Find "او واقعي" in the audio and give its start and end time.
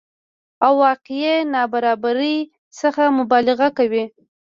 0.65-1.33